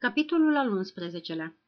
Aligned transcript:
Capitolul 0.00 0.56
al 0.56 0.84
11-lea 0.84 1.58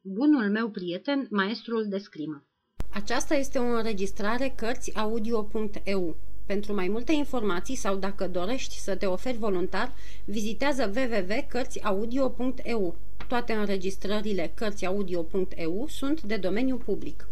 Bunul 0.00 0.50
meu 0.50 0.70
prieten, 0.70 1.26
maestrul 1.30 1.86
de 1.88 1.98
scrimă 1.98 2.46
Aceasta 2.92 3.34
este 3.34 3.58
o 3.58 3.64
înregistrare 3.64 4.54
Cărțiaudio.eu. 4.56 6.16
Pentru 6.46 6.74
mai 6.74 6.88
multe 6.88 7.12
informații 7.12 7.74
sau 7.74 7.96
dacă 7.96 8.28
dorești 8.28 8.74
să 8.74 8.96
te 8.96 9.06
oferi 9.06 9.36
voluntar, 9.36 9.92
vizitează 10.26 10.92
www.cărțiaudio.eu. 10.96 12.96
Toate 13.28 13.52
înregistrările 13.52 14.52
Cărțiaudio.eu 14.56 15.86
sunt 15.88 16.22
de 16.22 16.36
domeniu 16.36 16.76
public. 16.76 17.28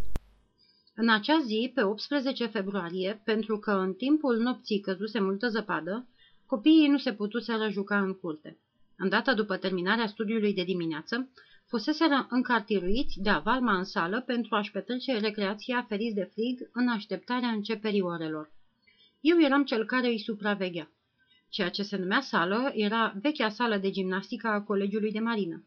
În 0.95 1.09
acea 1.09 1.43
zi, 1.46 1.71
pe 1.75 1.82
18 1.82 2.46
februarie, 2.46 3.21
pentru 3.25 3.59
că 3.59 3.71
în 3.71 3.95
timpul 3.95 4.37
nopții 4.37 4.80
căzuse 4.80 5.21
multă 5.21 5.48
zăpadă, 5.48 6.09
copiii 6.46 6.89
nu 6.89 6.98
se 6.98 7.12
putuseră 7.12 7.69
juca 7.69 8.00
în 8.00 8.14
curte. 8.14 8.61
Îndată 9.03 9.34
după 9.34 9.57
terminarea 9.57 10.07
studiului 10.07 10.55
de 10.55 10.62
dimineață, 10.62 11.29
fuseseră 11.66 12.27
încartiruiți 12.30 13.20
de 13.20 13.30
avalma 13.30 13.77
în 13.77 13.84
sală 13.84 14.20
pentru 14.20 14.55
a-și 14.55 14.70
petrece 14.70 15.19
recreația 15.19 15.84
feriți 15.88 16.15
de 16.15 16.30
frig 16.33 16.70
în 16.73 16.88
așteptarea 16.88 17.48
începerii 17.48 18.01
orelor. 18.01 18.52
Eu 19.20 19.41
eram 19.41 19.65
cel 19.65 19.84
care 19.84 20.07
îi 20.07 20.19
supraveghea. 20.19 20.91
Ceea 21.48 21.69
ce 21.69 21.83
se 21.83 21.96
numea 21.96 22.20
sală 22.20 22.70
era 22.74 23.15
vechea 23.23 23.48
sală 23.48 23.77
de 23.77 23.91
gimnastică 23.91 24.48
a 24.48 24.62
Colegiului 24.62 25.12
de 25.12 25.21
Marină. 25.21 25.65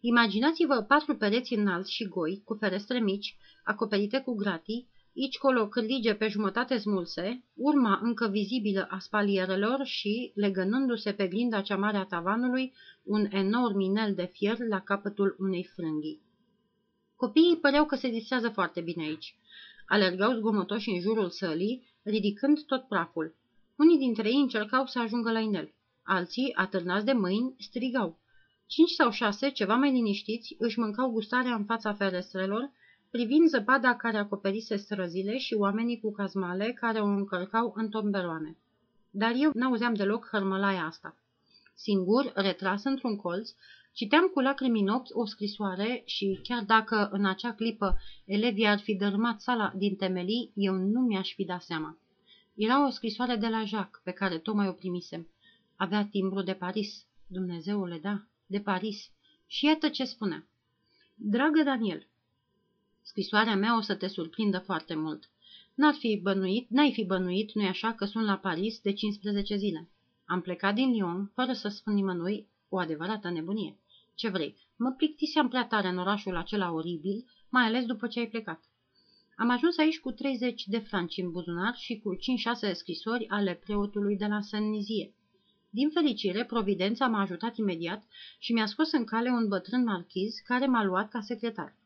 Imaginați-vă 0.00 0.82
patru 0.82 1.16
pereți 1.16 1.54
înalți 1.54 1.92
și 1.92 2.08
goi, 2.08 2.42
cu 2.44 2.54
ferestre 2.54 2.98
mici, 2.98 3.36
acoperite 3.64 4.20
cu 4.20 4.34
gratii, 4.34 4.88
Aici 5.16 5.38
colo 5.38 5.68
cârlige 5.68 6.14
pe 6.14 6.28
jumătate 6.28 6.78
smulse, 6.78 7.44
urma 7.54 8.00
încă 8.02 8.28
vizibilă 8.28 8.86
a 8.90 8.98
spalierelor 8.98 9.84
și, 9.84 10.32
legănându-se 10.34 11.12
pe 11.12 11.26
glinda 11.26 11.60
cea 11.60 11.76
mare 11.76 11.96
a 11.96 12.04
tavanului, 12.04 12.72
un 13.02 13.26
enorm 13.30 13.78
inel 13.78 14.14
de 14.14 14.30
fier 14.32 14.58
la 14.58 14.80
capătul 14.80 15.36
unei 15.38 15.64
frânghii. 15.74 16.22
Copiii 17.16 17.56
păreau 17.56 17.84
că 17.84 17.96
se 17.96 18.08
distrează 18.08 18.48
foarte 18.48 18.80
bine 18.80 19.02
aici. 19.02 19.34
Alergau 19.86 20.32
zgomotoși 20.32 20.90
în 20.90 21.00
jurul 21.00 21.30
sălii, 21.30 21.88
ridicând 22.02 22.64
tot 22.64 22.88
praful. 22.88 23.34
Unii 23.76 23.98
dintre 23.98 24.28
ei 24.28 24.40
încercau 24.40 24.86
să 24.86 24.98
ajungă 24.98 25.30
la 25.30 25.38
inel. 25.38 25.74
Alții, 26.02 26.54
atârnați 26.54 27.04
de 27.04 27.12
mâini, 27.12 27.54
strigau. 27.58 28.18
Cinci 28.66 28.90
sau 28.90 29.10
șase, 29.10 29.50
ceva 29.50 29.74
mai 29.74 29.92
liniștiți, 29.92 30.54
își 30.58 30.78
mâncau 30.78 31.10
gustarea 31.10 31.54
în 31.54 31.64
fața 31.64 31.94
ferestrelor, 31.94 32.70
privind 33.10 33.48
zăpada 33.48 33.96
care 33.96 34.16
acoperise 34.16 34.76
străzile 34.76 35.38
și 35.38 35.54
oamenii 35.54 36.00
cu 36.00 36.12
cazmale 36.12 36.72
care 36.72 37.00
o 37.00 37.04
încărcau 37.04 37.72
în 37.76 37.88
tomberoane. 37.88 38.56
Dar 39.10 39.32
eu 39.36 39.50
n-auzeam 39.54 39.94
deloc 39.94 40.28
hărmălaia 40.30 40.84
asta. 40.84 41.16
Singur, 41.74 42.32
retras 42.34 42.84
într-un 42.84 43.16
colț, 43.16 43.50
citeam 43.92 44.26
cu 44.26 44.40
lacrimi 44.40 44.80
în 44.80 44.88
ochi 44.88 45.16
o 45.16 45.26
scrisoare 45.26 46.02
și, 46.04 46.40
chiar 46.42 46.64
dacă 46.64 47.08
în 47.12 47.26
acea 47.26 47.54
clipă 47.54 47.96
elevii 48.24 48.66
ar 48.66 48.78
fi 48.78 48.94
dărâmat 48.94 49.40
sala 49.40 49.72
din 49.76 49.96
temelii, 49.96 50.52
eu 50.54 50.74
nu 50.74 51.00
mi-aș 51.00 51.34
fi 51.34 51.44
dat 51.44 51.62
seama. 51.62 51.98
Era 52.54 52.86
o 52.86 52.90
scrisoare 52.90 53.36
de 53.36 53.48
la 53.48 53.64
Jacques, 53.64 54.02
pe 54.04 54.10
care 54.10 54.38
tocmai 54.38 54.68
o 54.68 54.72
primisem. 54.72 55.28
Avea 55.76 56.08
timbru 56.10 56.42
de 56.42 56.52
Paris. 56.52 57.06
Dumnezeule, 57.26 57.98
da, 58.02 58.22
de 58.46 58.60
Paris. 58.60 59.10
Și 59.46 59.64
iată 59.64 59.88
ce 59.88 60.04
spunea. 60.04 60.46
Dragă 61.14 61.62
Daniel, 61.62 62.09
Scrisoarea 63.10 63.56
mea 63.56 63.76
o 63.76 63.80
să 63.80 63.94
te 63.94 64.06
surprindă 64.06 64.58
foarte 64.58 64.94
mult. 64.94 65.30
N-ar 65.74 65.94
fi 65.94 66.20
bănuit, 66.22 66.68
n-ai 66.68 66.92
fi 66.92 67.04
bănuit, 67.04 67.52
nu-i 67.52 67.66
așa, 67.66 67.92
că 67.92 68.04
sunt 68.04 68.24
la 68.24 68.36
Paris 68.36 68.80
de 68.80 68.92
15 68.92 69.56
zile. 69.56 69.90
Am 70.24 70.40
plecat 70.40 70.74
din 70.74 70.90
Lyon, 70.90 71.30
fără 71.34 71.52
să 71.52 71.68
spun 71.68 71.94
nimănui, 71.94 72.48
o 72.68 72.78
adevărată 72.78 73.30
nebunie. 73.30 73.78
Ce 74.14 74.28
vrei, 74.28 74.56
mă 74.76 74.90
plictiseam 74.90 75.48
prea 75.48 75.64
tare 75.66 75.88
în 75.88 75.98
orașul 75.98 76.36
acela 76.36 76.72
oribil, 76.72 77.24
mai 77.48 77.64
ales 77.64 77.84
după 77.84 78.06
ce 78.06 78.18
ai 78.18 78.28
plecat. 78.28 78.64
Am 79.36 79.50
ajuns 79.50 79.78
aici 79.78 80.00
cu 80.00 80.10
30 80.10 80.66
de 80.66 80.78
franci 80.78 81.16
în 81.16 81.30
buzunar 81.30 81.74
și 81.76 81.98
cu 81.98 82.16
5-6 82.70 82.72
scrisori 82.72 83.28
ale 83.28 83.54
preotului 83.54 84.16
de 84.16 84.26
la 84.26 84.40
Saint-Nizie. 84.40 85.14
Din 85.70 85.90
fericire, 85.90 86.44
Providența 86.44 87.06
m-a 87.06 87.20
ajutat 87.20 87.56
imediat 87.56 88.04
și 88.38 88.52
mi-a 88.52 88.66
scos 88.66 88.92
în 88.92 89.04
cale 89.04 89.30
un 89.30 89.48
bătrân 89.48 89.84
marchiz 89.84 90.34
care 90.44 90.66
m-a 90.66 90.84
luat 90.84 91.08
ca 91.10 91.20
secretar 91.20 91.78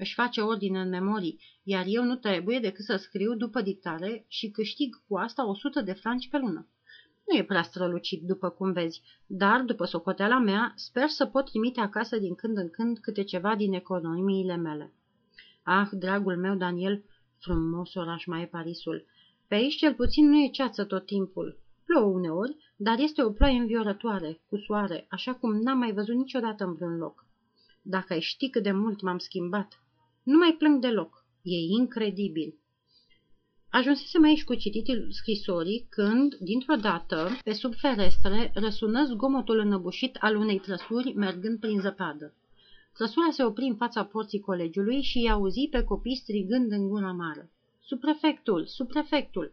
își 0.00 0.14
face 0.14 0.40
ordine 0.40 0.80
în 0.80 0.88
memorii, 0.88 1.40
iar 1.62 1.84
eu 1.86 2.04
nu 2.04 2.16
trebuie 2.16 2.58
decât 2.58 2.84
să 2.84 2.96
scriu 2.96 3.34
după 3.34 3.62
dictare 3.62 4.24
și 4.28 4.50
câștig 4.50 4.94
cu 5.08 5.16
asta 5.16 5.48
100 5.48 5.80
de 5.80 5.92
franci 5.92 6.28
pe 6.28 6.38
lună. 6.38 6.68
Nu 7.26 7.36
e 7.36 7.44
prea 7.44 7.62
strălucit, 7.62 8.22
după 8.22 8.48
cum 8.48 8.72
vezi, 8.72 9.02
dar, 9.26 9.62
după 9.62 9.84
socoteala 9.84 10.38
mea, 10.38 10.72
sper 10.76 11.08
să 11.08 11.26
pot 11.26 11.44
trimite 11.44 11.80
acasă 11.80 12.18
din 12.18 12.34
când 12.34 12.56
în 12.56 12.70
când 12.70 12.98
câte 12.98 13.22
ceva 13.24 13.56
din 13.56 13.72
economiile 13.72 14.56
mele. 14.56 14.92
Ah, 15.62 15.88
dragul 15.92 16.36
meu, 16.36 16.54
Daniel, 16.54 17.04
frumos 17.38 17.94
oraș 17.94 18.26
mai 18.26 18.42
e 18.42 18.46
Parisul. 18.46 19.04
Pe 19.48 19.54
aici 19.54 19.76
cel 19.76 19.94
puțin 19.94 20.28
nu 20.28 20.42
e 20.42 20.48
ceață 20.48 20.84
tot 20.84 21.06
timpul. 21.06 21.58
Plouă 21.84 22.12
uneori, 22.12 22.56
dar 22.76 22.98
este 22.98 23.22
o 23.22 23.30
ploaie 23.30 23.58
înviorătoare, 23.58 24.40
cu 24.48 24.56
soare, 24.56 25.06
așa 25.10 25.34
cum 25.34 25.60
n-am 25.62 25.78
mai 25.78 25.92
văzut 25.92 26.14
niciodată 26.14 26.64
în 26.64 26.74
vreun 26.74 26.96
loc. 26.96 27.24
Dacă 27.82 28.12
ai 28.12 28.20
ști 28.20 28.50
cât 28.50 28.62
de 28.62 28.72
mult 28.72 29.00
m-am 29.00 29.18
schimbat, 29.18 29.80
nu 30.22 30.38
mai 30.38 30.54
plâng 30.58 30.80
deloc. 30.80 31.24
E 31.42 31.56
incredibil. 31.56 32.54
Ajunsesem 33.70 34.24
aici 34.24 34.44
cu 34.44 34.54
cititul 34.54 35.06
scrisorii 35.10 35.86
când, 35.88 36.34
dintr-o 36.34 36.74
dată, 36.74 37.28
pe 37.44 37.52
sub 37.52 37.74
ferestre, 37.74 38.50
răsună 38.54 39.04
zgomotul 39.04 39.58
înăbușit 39.58 40.16
al 40.20 40.36
unei 40.36 40.58
trăsuri 40.58 41.12
mergând 41.12 41.58
prin 41.58 41.80
zăpadă. 41.80 42.34
Trăsura 42.94 43.30
se 43.30 43.44
opri 43.44 43.64
în 43.64 43.76
fața 43.76 44.04
porții 44.04 44.40
colegiului 44.40 45.02
și 45.02 45.22
i-a 45.22 45.32
auzi 45.32 45.68
pe 45.70 45.82
copii 45.82 46.16
strigând 46.16 46.72
în 46.72 46.88
gura 46.88 47.12
mare. 47.12 47.50
Suprefectul! 47.80 48.66
Suprefectul! 48.66 49.52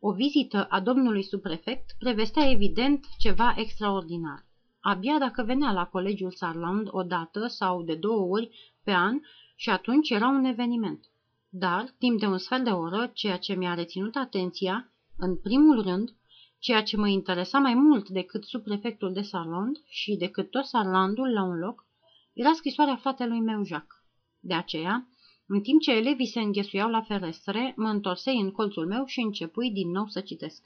O 0.00 0.12
vizită 0.12 0.64
a 0.64 0.80
domnului 0.80 1.22
suprefect 1.22 1.90
prevestea 1.98 2.50
evident 2.50 3.06
ceva 3.18 3.54
extraordinar. 3.56 4.44
Abia 4.80 5.18
dacă 5.18 5.42
venea 5.42 5.72
la 5.72 5.86
colegiul 5.86 6.30
Sarland 6.30 6.88
o 6.90 7.02
dată 7.02 7.46
sau 7.46 7.82
de 7.82 7.94
două 7.94 8.26
ori 8.26 8.50
pe 8.84 8.90
an, 8.90 9.20
și 9.62 9.70
atunci 9.70 10.10
era 10.10 10.28
un 10.28 10.44
eveniment. 10.44 11.04
Dar, 11.48 11.94
timp 11.98 12.20
de 12.20 12.26
un 12.26 12.38
sfert 12.38 12.64
de 12.64 12.70
oră, 12.70 13.10
ceea 13.14 13.36
ce 13.36 13.54
mi-a 13.54 13.74
reținut 13.74 14.16
atenția, 14.16 14.92
în 15.16 15.36
primul 15.36 15.82
rând, 15.82 16.16
ceea 16.58 16.82
ce 16.82 16.96
mă 16.96 17.08
interesa 17.08 17.58
mai 17.58 17.74
mult 17.74 18.08
decât 18.08 18.44
subprefectul 18.44 19.12
de 19.12 19.20
Sarland 19.20 19.76
și 19.86 20.16
decât 20.16 20.50
tot 20.50 20.64
Sarlandul 20.64 21.32
la 21.32 21.42
un 21.42 21.58
loc, 21.58 21.86
era 22.32 22.52
scrisoarea 22.52 22.96
fratelui 22.96 23.40
meu 23.40 23.64
Jacques. 23.64 23.98
De 24.38 24.54
aceea, 24.54 25.08
în 25.46 25.60
timp 25.60 25.80
ce 25.80 25.92
elevii 25.92 26.26
se 26.26 26.40
înghesuiau 26.40 26.90
la 26.90 27.02
ferestre, 27.02 27.74
mă 27.76 27.88
întorsei 27.88 28.40
în 28.40 28.50
colțul 28.50 28.86
meu 28.86 29.04
și 29.04 29.20
începui 29.20 29.70
din 29.70 29.90
nou 29.90 30.06
să 30.06 30.20
citesc. 30.20 30.62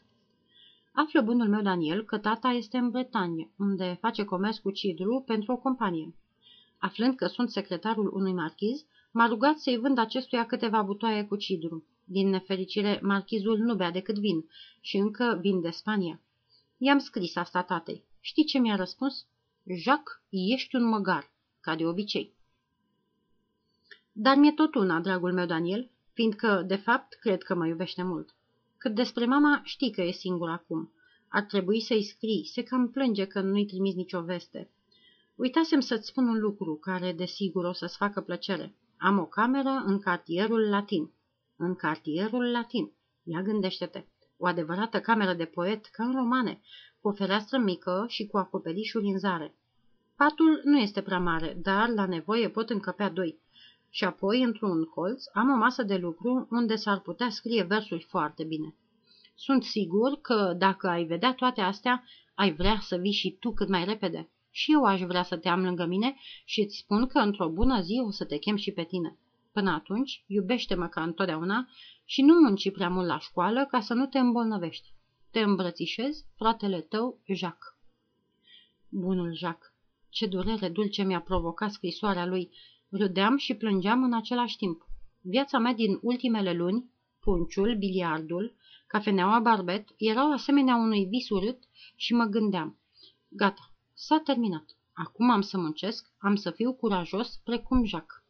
Află 0.92 1.20
bunul 1.20 1.48
meu 1.48 1.62
Daniel 1.62 2.04
că 2.04 2.18
tata 2.18 2.48
este 2.48 2.76
în 2.76 2.90
Bretagne, 2.90 3.50
unde 3.58 3.98
face 4.00 4.24
comerț 4.24 4.56
cu 4.56 4.70
cidru 4.70 5.22
pentru 5.26 5.52
o 5.52 5.56
companie. 5.56 6.14
Aflând 6.84 7.16
că 7.16 7.26
sunt 7.26 7.50
secretarul 7.50 8.10
unui 8.14 8.32
marchiz, 8.32 8.84
m-a 9.10 9.26
rugat 9.26 9.58
să-i 9.58 9.78
vând 9.78 9.98
acestuia 9.98 10.46
câteva 10.46 10.82
butoaie 10.82 11.24
cu 11.24 11.36
cidru. 11.36 11.84
Din 12.04 12.28
nefericire, 12.28 13.00
marchizul 13.02 13.58
nu 13.58 13.74
bea 13.74 13.90
decât 13.90 14.18
vin 14.18 14.44
și 14.80 14.96
încă 14.96 15.38
vin 15.40 15.60
de 15.60 15.70
Spania. 15.70 16.20
I-am 16.78 16.98
scris 16.98 17.36
asta 17.36 17.62
tatei. 17.62 18.04
Știi 18.20 18.44
ce 18.44 18.58
mi-a 18.58 18.76
răspuns? 18.76 19.26
Jacques, 19.66 20.20
ești 20.30 20.76
un 20.76 20.88
măgar, 20.88 21.30
ca 21.60 21.74
de 21.74 21.86
obicei. 21.86 22.34
Dar 24.12 24.36
mi-e 24.36 24.52
tot 24.52 24.74
una, 24.74 25.00
dragul 25.00 25.32
meu 25.32 25.46
Daniel, 25.46 25.90
fiindcă, 26.12 26.64
de 26.66 26.76
fapt, 26.76 27.14
cred 27.14 27.42
că 27.42 27.54
mă 27.54 27.66
iubește 27.66 28.02
mult. 28.02 28.34
Cât 28.78 28.94
despre 28.94 29.26
mama, 29.26 29.60
știi 29.64 29.90
că 29.90 30.02
e 30.02 30.10
singură 30.10 30.50
acum. 30.50 30.92
Ar 31.28 31.42
trebui 31.42 31.80
să-i 31.80 32.02
scrii, 32.02 32.44
se 32.46 32.62
cam 32.62 32.90
plânge 32.90 33.24
că 33.26 33.40
nu-i 33.40 33.66
trimis 33.66 33.94
nicio 33.94 34.22
veste. 34.22 34.70
Uitasem 35.36 35.80
să-ți 35.80 36.06
spun 36.06 36.28
un 36.28 36.38
lucru 36.38 36.76
care, 36.76 37.12
desigur, 37.12 37.64
o 37.64 37.72
să-ți 37.72 37.96
facă 37.96 38.20
plăcere. 38.20 38.74
Am 38.98 39.18
o 39.18 39.26
cameră 39.26 39.82
în 39.86 39.98
cartierul 39.98 40.68
latin. 40.68 41.12
În 41.56 41.74
cartierul 41.74 42.50
latin. 42.50 42.92
Ia 43.22 43.42
gândește-te. 43.42 44.04
O 44.36 44.46
adevărată 44.46 45.00
cameră 45.00 45.34
de 45.34 45.44
poet, 45.44 45.86
ca 45.86 46.04
în 46.04 46.12
romane, 46.12 46.60
cu 47.00 47.08
o 47.08 47.12
fereastră 47.12 47.58
mică 47.58 48.04
și 48.08 48.26
cu 48.26 48.36
acoperișuri 48.36 49.06
în 49.06 49.18
zare. 49.18 49.54
Patul 50.16 50.60
nu 50.64 50.78
este 50.78 51.02
prea 51.02 51.18
mare, 51.18 51.58
dar 51.62 51.88
la 51.88 52.06
nevoie 52.06 52.48
pot 52.48 52.70
încăpea 52.70 53.10
doi. 53.10 53.38
Și 53.90 54.04
apoi, 54.04 54.42
într-un 54.42 54.84
colț, 54.84 55.24
am 55.32 55.50
o 55.50 55.56
masă 55.56 55.82
de 55.82 55.96
lucru 55.96 56.46
unde 56.50 56.76
s-ar 56.76 57.00
putea 57.00 57.28
scrie 57.28 57.62
versuri 57.62 58.06
foarte 58.08 58.44
bine. 58.44 58.74
Sunt 59.34 59.62
sigur 59.62 60.20
că, 60.20 60.54
dacă 60.58 60.88
ai 60.88 61.04
vedea 61.04 61.34
toate 61.34 61.60
astea, 61.60 62.04
ai 62.34 62.54
vrea 62.54 62.78
să 62.80 62.96
vii 62.96 63.12
și 63.12 63.36
tu 63.40 63.52
cât 63.52 63.68
mai 63.68 63.84
repede. 63.84 64.28
Și 64.56 64.72
eu 64.72 64.84
aș 64.84 65.00
vrea 65.00 65.22
să 65.22 65.36
te 65.36 65.48
am 65.48 65.62
lângă 65.62 65.86
mine 65.86 66.16
și 66.44 66.60
îți 66.60 66.76
spun 66.76 67.06
că 67.06 67.18
într-o 67.18 67.48
bună 67.48 67.80
zi 67.80 68.02
o 68.06 68.10
să 68.10 68.24
te 68.24 68.36
chem 68.36 68.56
și 68.56 68.70
pe 68.70 68.84
tine. 68.84 69.18
Până 69.52 69.70
atunci, 69.70 70.24
iubește-mă 70.26 70.86
ca 70.86 71.02
întotdeauna 71.02 71.68
și 72.04 72.22
nu 72.22 72.34
munci 72.34 72.70
prea 72.70 72.88
mult 72.88 73.06
la 73.06 73.18
școală 73.18 73.66
ca 73.66 73.80
să 73.80 73.94
nu 73.94 74.06
te 74.06 74.18
îmbolnăvești. 74.18 74.92
Te 75.30 75.40
îmbrățișez, 75.40 76.24
fratele 76.36 76.80
tău, 76.80 77.20
Jacques. 77.26 77.74
Bunul 78.88 79.34
Jacques, 79.36 79.72
Ce 80.08 80.26
durere 80.26 80.68
dulce 80.68 81.02
mi-a 81.02 81.20
provocat 81.20 81.70
scrisoarea 81.70 82.26
lui. 82.26 82.50
Râdeam 82.90 83.36
și 83.36 83.54
plângeam 83.54 84.02
în 84.02 84.14
același 84.14 84.56
timp. 84.56 84.86
Viața 85.20 85.58
mea 85.58 85.74
din 85.74 85.98
ultimele 86.02 86.52
luni, 86.52 86.90
punciul, 87.20 87.76
biliardul, 87.76 88.54
cafeneaua 88.86 89.40
barbet, 89.40 89.88
erau 89.96 90.32
asemenea 90.32 90.76
unui 90.76 91.04
vis 91.04 91.28
urât 91.28 91.58
și 91.96 92.14
mă 92.14 92.24
gândeam. 92.24 92.78
Gata, 93.28 93.73
s-a 93.94 94.20
terminat. 94.24 94.64
Acum 94.92 95.30
am 95.30 95.40
să 95.40 95.58
muncesc, 95.58 96.10
am 96.18 96.36
să 96.36 96.50
fiu 96.50 96.72
curajos 96.72 97.40
precum 97.44 97.84
Jacques. 97.84 98.22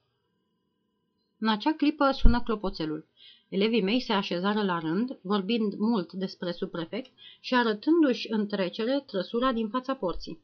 În 1.39 1.49
acea 1.49 1.73
clipă 1.73 2.11
sună 2.11 2.43
clopoțelul. 2.43 3.07
Elevii 3.49 3.83
mei 3.83 4.01
se 4.01 4.13
așezară 4.13 4.63
la 4.63 4.79
rând, 4.79 5.19
vorbind 5.23 5.75
mult 5.75 6.13
despre 6.13 6.53
subprefect 6.53 7.13
și 7.41 7.55
arătându-și 7.55 8.33
în 8.33 8.47
trecere 8.47 9.03
trăsura 9.07 9.53
din 9.53 9.69
fața 9.69 9.95
porții. 9.95 10.41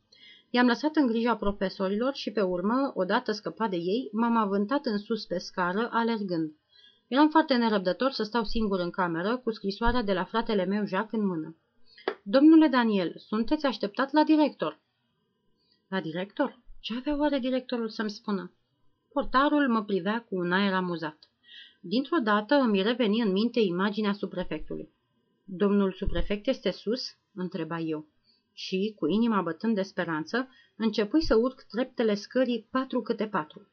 I-am 0.51 0.67
lăsat 0.67 0.97
în 0.97 1.07
grija 1.07 1.37
profesorilor 1.37 2.15
și 2.15 2.31
pe 2.31 2.41
urmă, 2.41 2.93
odată 2.95 3.33
scăpat 3.33 3.71
de 3.71 3.77
ei, 3.77 4.09
m-am 4.13 4.37
avântat 4.37 4.87
în 4.87 4.99
sus 4.99 5.25
pe 5.25 5.39
scară, 5.39 5.89
alergând. 5.93 6.53
Eram 7.09 7.29
foarte 7.29 7.55
nerăbdător 7.55 8.11
să 8.11 8.23
stau 8.23 8.45
singur 8.45 8.81
în 8.81 8.91
cameră, 8.91 9.37
cu 9.37 9.53
scrisoarea 9.53 10.03
de 10.03 10.13
la 10.13 10.25
fratele 10.25 10.65
meu 10.65 10.87
Jacques 10.87 11.21
în 11.21 11.27
mână. 11.27 11.57
Domnule 12.23 12.69
Daniel, 12.69 13.15
sunteți 13.17 13.67
așteptat 13.67 14.13
la 14.13 14.25
director. 14.25 14.81
La 15.91 16.01
director? 16.01 16.59
Ce 16.81 16.95
avea 16.97 17.19
oare 17.19 17.39
directorul 17.39 17.89
să-mi 17.89 18.11
spună? 18.11 18.53
Portarul 19.13 19.69
mă 19.69 19.85
privea 19.85 20.23
cu 20.23 20.37
un 20.37 20.53
aer 20.53 20.73
amuzat. 20.73 21.19
Dintr-o 21.81 22.19
dată 22.23 22.55
îmi 22.55 22.83
reveni 22.83 23.21
în 23.21 23.33
minte 23.33 23.61
imaginea 23.61 24.13
suprefectului. 24.13 24.91
Domnul 25.45 25.93
suprefect 25.93 26.47
este 26.47 26.71
sus?" 26.71 27.17
întreba 27.35 27.79
eu. 27.79 28.07
Și, 28.53 28.95
cu 28.99 29.07
inima 29.07 29.43
bătând 29.43 29.75
de 29.75 29.83
speranță, 29.83 30.49
începui 30.77 31.23
să 31.23 31.35
urc 31.35 31.63
treptele 31.63 32.15
scării 32.15 32.69
patru 32.71 33.03
câte 33.03 33.27
patru. 33.27 33.69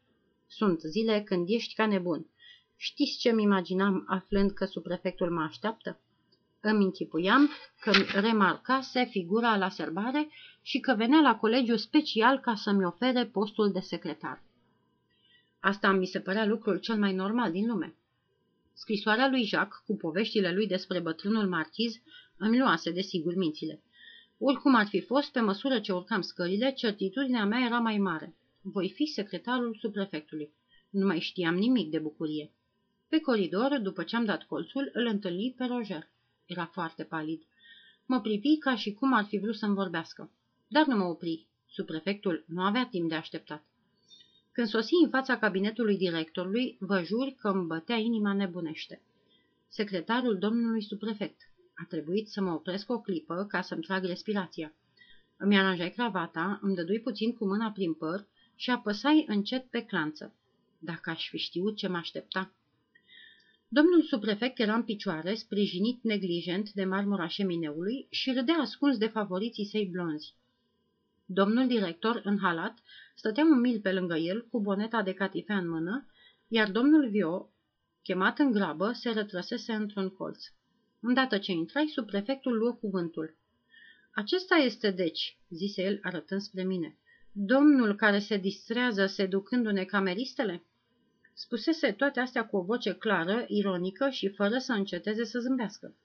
Sunt 0.48 0.80
zile 0.80 1.22
când 1.22 1.46
ești 1.50 1.76
ca 1.76 1.86
nebun. 1.86 2.28
Știți 2.76 3.18
ce-mi 3.18 3.44
imaginam 3.44 4.04
aflând 4.08 4.52
că 4.52 4.66
suprefectul 4.66 5.32
mă 5.32 5.42
așteaptă? 5.42 6.02
Îmi 6.60 6.84
închipuiam 6.84 7.50
că 7.80 7.92
remarcase 8.20 9.06
figura 9.06 9.58
la 9.58 9.70
serbare 9.70 10.30
și 10.62 10.80
că 10.80 10.94
venea 10.98 11.20
la 11.20 11.36
colegiu 11.36 11.76
special 11.76 12.40
ca 12.40 12.56
să-mi 12.56 12.86
ofere 12.86 13.26
postul 13.26 13.72
de 13.72 13.80
secretar. 13.80 14.44
Asta 15.60 15.92
mi 15.92 16.06
se 16.06 16.20
părea 16.20 16.46
lucrul 16.46 16.78
cel 16.78 16.98
mai 16.98 17.14
normal 17.14 17.52
din 17.52 17.68
lume. 17.68 17.96
Scrisoarea 18.74 19.30
lui 19.30 19.44
Jacques, 19.44 19.84
cu 19.86 19.96
poveștile 19.96 20.54
lui 20.54 20.68
despre 20.68 21.00
bătrânul 21.00 21.48
marchiz, 21.48 21.94
îmi 22.38 22.60
luase 22.60 22.92
de 22.92 23.02
sigur 23.02 23.36
mințile. 23.36 23.82
Oricum 24.38 24.76
ar 24.76 24.88
fi 24.88 25.02
fost, 25.02 25.32
pe 25.32 25.40
măsură 25.40 25.80
ce 25.80 25.94
urcam 25.94 26.22
scările, 26.22 26.72
certitudinea 26.72 27.46
mea 27.46 27.66
era 27.66 27.80
mai 27.80 27.98
mare. 27.98 28.36
Voi 28.62 28.90
fi 28.90 29.06
secretarul 29.06 29.78
subprefectului. 29.80 30.54
Nu 30.90 31.06
mai 31.06 31.20
știam 31.20 31.56
nimic 31.56 31.90
de 31.90 32.00
bucurie. 32.00 32.52
Pe 33.08 33.20
coridor, 33.20 33.80
după 33.82 34.04
ce 34.04 34.16
am 34.16 34.26
dat 34.26 34.44
colțul, 34.44 34.90
îl 34.94 35.06
întâlni 35.06 35.54
pe 35.58 35.66
Roger. 35.66 36.10
Era 36.48 36.66
foarte 36.66 37.04
palid. 37.04 37.42
Mă 38.06 38.22
privi 38.22 38.58
ca 38.58 38.76
și 38.76 38.94
cum 38.94 39.14
ar 39.14 39.26
fi 39.26 39.38
vrut 39.38 39.56
să-mi 39.56 39.76
vorbească. 39.76 40.32
Dar 40.68 40.86
nu 40.86 40.96
mă 40.96 41.04
opri. 41.04 41.48
Subprefectul 41.70 42.44
nu 42.48 42.62
avea 42.62 42.88
timp 42.92 43.10
de 43.10 43.16
așteptat. 43.16 43.66
Când 44.52 44.68
sosi 44.68 44.94
în 45.04 45.10
fața 45.10 45.38
cabinetului 45.38 45.98
directorului, 45.98 46.78
vă 46.80 47.04
jur 47.04 47.28
că 47.38 47.48
îmi 47.48 47.66
bătea 47.66 47.96
inima 47.96 48.34
nebunește. 48.34 49.02
Secretarul 49.68 50.38
domnului 50.38 50.82
subprefect. 50.82 51.42
A 51.76 51.86
trebuit 51.90 52.28
să 52.28 52.42
mă 52.42 52.52
opresc 52.52 52.90
o 52.90 53.00
clipă 53.00 53.46
ca 53.50 53.62
să-mi 53.62 53.82
trag 53.82 54.04
respirația. 54.04 54.74
Îmi 55.38 55.58
aranjai 55.58 55.92
cravata, 55.92 56.60
îmi 56.62 56.76
dădui 56.76 57.00
puțin 57.00 57.34
cu 57.34 57.46
mâna 57.46 57.72
prin 57.72 57.94
păr 57.94 58.28
și 58.56 58.70
apăsai 58.70 59.26
încet 59.28 59.70
pe 59.70 59.82
clanță. 59.82 60.36
Dacă 60.80 61.10
aș 61.10 61.30
fi 61.30 61.38
știut 61.38 61.76
ce 61.76 61.88
mă 61.88 61.98
aștepta. 61.98 62.54
Domnul 63.70 64.02
subprefect 64.02 64.60
era 64.60 64.76
în 64.76 64.84
picioare, 64.84 65.34
sprijinit 65.34 66.04
neglijent 66.04 66.72
de 66.72 66.86
marmura 66.86 67.28
șemineului 67.28 68.08
și 68.10 68.32
râdea 68.32 68.56
ascuns 68.56 68.98
de 68.98 69.08
favoriții 69.08 69.66
săi 69.66 69.90
blonzi. 69.92 70.34
Domnul 71.26 71.68
director, 71.68 72.22
în 72.24 72.38
halat, 72.40 72.78
stătea 73.16 73.44
un 73.44 73.60
mil 73.60 73.80
pe 73.80 73.92
lângă 73.92 74.16
el, 74.16 74.48
cu 74.52 74.60
boneta 74.60 75.02
de 75.02 75.14
catifea 75.14 75.58
în 75.58 75.70
mână, 75.70 76.08
iar 76.48 76.72
domnul 76.72 77.10
Vio, 77.10 77.50
chemat 78.04 78.40
în 78.40 78.52
grabă, 78.52 78.92
se 78.92 79.10
retrăsese 79.10 79.74
într-un 79.74 80.10
colț. 80.10 80.46
Îndată 81.00 81.38
ce 81.38 81.52
intrai, 81.52 81.88
subprefectul 81.88 82.58
luă 82.58 82.74
cuvântul. 82.74 83.38
Acesta 84.12 84.56
este, 84.56 84.92
deci, 84.92 85.38
zise 85.50 85.84
el, 85.84 86.00
arătând 86.02 86.42
spre 86.42 86.64
mine, 86.64 86.98
domnul 87.32 87.96
care 87.96 88.20
se 88.20 88.38
distrează 88.38 89.06
seducându-ne 89.06 89.84
cameristele? 89.84 90.64
Spusese 91.40 91.92
toate 91.92 92.20
astea 92.20 92.46
cu 92.46 92.58
o 92.58 92.62
voce 92.62 92.94
clară, 92.94 93.46
ironică 93.48 94.10
și 94.10 94.30
fără 94.30 94.58
să 94.58 94.72
înceteze 94.72 95.24
să 95.24 95.40
zâmbească. 95.40 95.96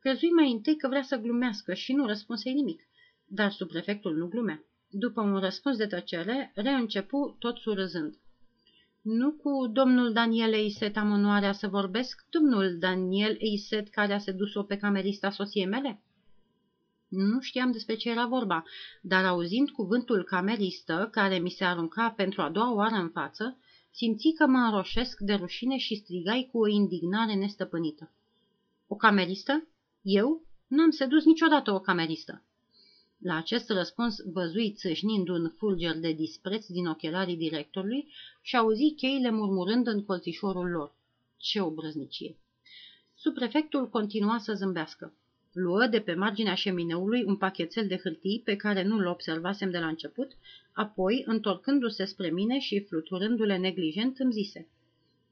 Crezui 0.00 0.30
mai 0.30 0.50
întâi 0.50 0.76
că 0.76 0.88
vrea 0.88 1.02
să 1.02 1.16
glumească 1.16 1.74
și 1.74 1.92
nu 1.92 2.06
răspunse 2.06 2.50
nimic, 2.50 2.82
dar 3.26 3.50
subprefectul 3.50 4.16
nu 4.16 4.26
glumea. 4.26 4.64
După 4.90 5.20
un 5.20 5.38
răspuns 5.38 5.76
de 5.76 5.86
tăcere, 5.86 6.52
reîncepu 6.54 7.36
tot 7.38 7.56
surâzând. 7.56 8.14
Nu 9.02 9.32
cu 9.32 9.66
domnul 9.66 10.12
Daniel 10.12 10.52
Eiset 10.52 10.96
am 10.96 11.10
onoarea 11.10 11.52
să 11.52 11.68
vorbesc, 11.68 12.24
domnul 12.30 12.78
Daniel 12.78 13.36
Eiset 13.38 13.88
care 13.88 14.12
a 14.12 14.18
sedus-o 14.18 14.62
pe 14.62 14.76
camerista 14.76 15.30
sosiei 15.30 15.66
mele? 15.66 16.00
Nu 17.08 17.40
știam 17.40 17.72
despre 17.72 17.94
ce 17.94 18.10
era 18.10 18.26
vorba, 18.26 18.64
dar 19.00 19.24
auzind 19.24 19.70
cuvântul 19.70 20.24
cameristă, 20.24 21.08
care 21.12 21.38
mi 21.38 21.50
se 21.50 21.64
arunca 21.64 22.10
pentru 22.10 22.42
a 22.42 22.50
doua 22.50 22.74
oară 22.74 22.94
în 22.94 23.08
față, 23.08 23.58
simți 23.96 24.28
că 24.28 24.46
mă 24.46 24.58
înroșesc 24.58 25.18
de 25.20 25.34
rușine 25.34 25.76
și 25.76 25.94
strigai 25.94 26.48
cu 26.52 26.58
o 26.58 26.66
indignare 26.66 27.34
nestăpânită. 27.34 28.12
O 28.88 28.94
cameristă? 28.94 29.66
Eu? 30.02 30.42
N-am 30.66 30.90
sedus 30.90 31.24
niciodată 31.24 31.72
o 31.72 31.80
cameristă. 31.80 32.42
La 33.18 33.36
acest 33.36 33.70
răspuns 33.70 34.16
văzui 34.32 34.72
țâșnind 34.72 35.28
un 35.28 35.52
fulger 35.56 35.98
de 35.98 36.12
dispreț 36.12 36.66
din 36.66 36.86
ochelarii 36.86 37.36
directorului 37.36 38.12
și 38.42 38.56
auzi 38.56 38.94
cheile 38.96 39.30
murmurând 39.30 39.86
în 39.86 40.04
colțișorul 40.04 40.70
lor. 40.70 40.94
Ce 41.36 41.60
obrăznicie! 41.60 42.36
Subprefectul 43.14 43.88
continua 43.88 44.38
să 44.38 44.54
zâmbească. 44.54 45.14
Luă 45.58 45.86
de 45.86 46.00
pe 46.00 46.14
marginea 46.14 46.54
șemineului 46.54 47.24
un 47.24 47.36
pachetel 47.36 47.86
de 47.86 47.96
hârtii 47.96 48.42
pe 48.44 48.56
care 48.56 48.82
nu-l 48.82 49.06
observasem 49.06 49.70
de 49.70 49.78
la 49.78 49.86
început, 49.86 50.32
apoi, 50.72 51.22
întorcându-se 51.26 52.04
spre 52.04 52.30
mine 52.30 52.58
și 52.58 52.84
fluturându-le 52.84 53.56
neglijent, 53.56 54.18
îmi 54.18 54.32
zise 54.32 54.68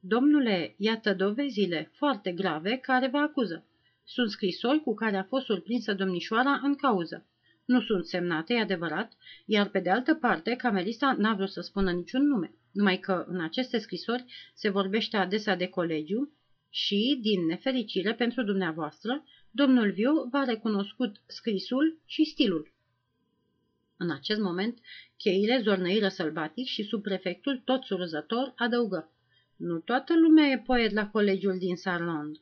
Domnule, 0.01 0.75
iată 0.79 1.15
dovezile 1.15 1.91
foarte 1.95 2.33
grave 2.33 2.77
care 2.77 3.09
vă 3.09 3.17
acuză. 3.17 3.67
Sunt 4.05 4.31
scrisori 4.31 4.81
cu 4.81 4.95
care 4.95 5.17
a 5.17 5.23
fost 5.23 5.45
surprinsă 5.45 5.95
domnișoara 5.95 6.61
în 6.63 6.75
cauză. 6.75 7.27
Nu 7.65 7.81
sunt 7.81 8.07
semnate, 8.07 8.55
e 8.55 8.61
adevărat, 8.61 9.13
iar 9.47 9.69
pe 9.69 9.79
de 9.81 9.91
altă 9.91 10.15
parte, 10.15 10.57
camerista 10.57 11.15
n-a 11.19 11.35
vrut 11.35 11.51
să 11.51 11.61
spună 11.61 11.91
niciun 11.91 12.27
nume, 12.27 12.55
numai 12.73 12.99
că 12.99 13.25
în 13.29 13.41
aceste 13.41 13.79
scrisori 13.79 14.25
se 14.55 14.69
vorbește 14.69 15.17
adesea 15.17 15.57
de 15.57 15.67
colegiu 15.67 16.33
și, 16.71 17.19
din 17.23 17.47
nefericire 17.47 18.15
pentru 18.15 18.43
dumneavoastră, 18.43 19.25
domnul 19.57 19.91
Viu 19.91 20.29
v-a 20.31 20.45
recunoscut 20.45 21.21
scrisul 21.27 21.99
și 22.05 22.25
stilul. 22.25 22.73
În 23.97 24.11
acest 24.11 24.41
moment, 24.41 24.79
cheile 25.17 25.61
zornăiră 25.63 26.09
sălbatic 26.09 26.67
și 26.67 26.83
subprefectul, 26.83 27.63
tot 27.65 27.83
surzător, 27.83 28.53
adăugă. 28.57 29.13
Nu 29.57 29.79
toată 29.79 30.19
lumea 30.19 30.47
e 30.47 30.59
poet 30.59 30.93
la 30.93 31.09
colegiul 31.09 31.59
din 31.59 31.77
Sarland. 31.77 32.37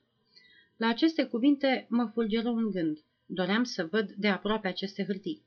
La 0.77 0.89
aceste 0.89 1.25
cuvinte 1.25 1.87
mă 1.89 2.11
fulgeră 2.13 2.49
un 2.49 2.71
gând. 2.71 2.99
Doream 3.27 3.65
să 3.65 3.85
văd 3.91 4.13
de 4.13 4.29
aproape 4.29 4.69
aceste 4.69 5.05
hârtii. 5.05 5.43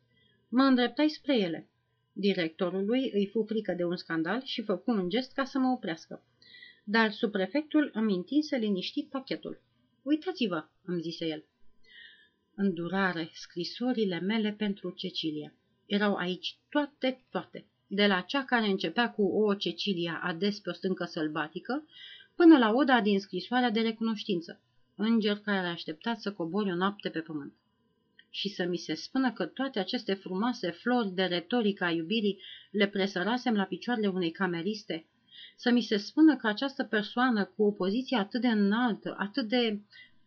Mă 0.49 0.63
îndreptai 0.63 1.09
spre 1.09 1.37
ele. 1.37 1.69
Directorului 2.13 3.11
îi 3.13 3.29
fu 3.31 3.43
frică 3.43 3.73
de 3.73 3.83
un 3.83 3.95
scandal 3.95 4.41
și 4.43 4.61
făcu 4.61 4.91
un 4.91 5.09
gest 5.09 5.31
ca 5.31 5.43
să 5.43 5.57
mă 5.59 5.71
oprească. 5.71 6.23
Dar 6.83 7.11
subprefectul 7.11 7.89
îmi 7.93 8.15
întinse 8.15 8.57
liniștit 8.57 9.09
pachetul. 9.09 9.61
Uitați-vă, 10.03 10.67
îmi 10.83 11.01
zise 11.01 11.25
el. 11.25 11.45
Îndurare, 12.55 13.29
scrisorile 13.33 14.19
mele 14.19 14.51
pentru 14.51 14.89
Cecilia. 14.89 15.53
Erau 15.85 16.15
aici 16.15 16.57
toate, 16.69 17.25
toate. 17.29 17.65
De 17.87 18.07
la 18.07 18.21
cea 18.21 18.45
care 18.45 18.65
începea 18.65 19.11
cu 19.11 19.23
o 19.23 19.53
Cecilia 19.53 20.19
ades 20.23 20.59
pe 20.59 20.69
o 20.69 20.73
stâncă 20.73 21.03
sălbatică, 21.03 21.87
până 22.35 22.57
la 22.57 22.71
oda 22.73 23.01
din 23.01 23.19
scrisoarea 23.19 23.69
de 23.69 23.81
recunoștință, 23.81 24.61
înger 24.95 25.37
care 25.37 25.67
a 25.67 25.69
așteptat 25.69 26.19
să 26.19 26.33
cobori 26.33 26.71
o 26.71 26.75
noapte 26.75 27.09
pe 27.09 27.19
pământ 27.19 27.53
și 28.35 28.49
să 28.49 28.65
mi 28.65 28.77
se 28.77 28.93
spună 28.93 29.31
că 29.31 29.45
toate 29.45 29.79
aceste 29.79 30.13
frumoase 30.13 30.71
flori 30.71 31.13
de 31.13 31.23
retorică 31.23 31.83
a 31.83 31.91
iubirii 31.91 32.41
le 32.71 32.87
presărasem 32.87 33.55
la 33.55 33.63
picioarele 33.63 34.07
unei 34.07 34.31
cameriste, 34.31 35.05
să 35.55 35.71
mi 35.71 35.81
se 35.81 35.97
spună 35.97 36.35
că 36.35 36.47
această 36.47 36.83
persoană 36.83 37.45
cu 37.45 37.63
o 37.63 37.71
poziție 37.71 38.17
atât 38.17 38.41
de 38.41 38.47
înaltă, 38.47 39.15
atât 39.17 39.47
de 39.47 39.79